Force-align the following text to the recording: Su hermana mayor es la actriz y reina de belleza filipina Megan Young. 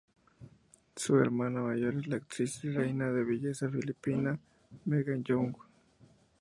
Su 0.95 1.19
hermana 1.19 1.61
mayor 1.61 1.93
es 1.95 2.07
la 2.07 2.15
actriz 2.15 2.63
y 2.63 2.71
reina 2.71 3.11
de 3.11 3.23
belleza 3.23 3.69
filipina 3.69 4.39
Megan 4.85 5.23
Young. 5.23 5.53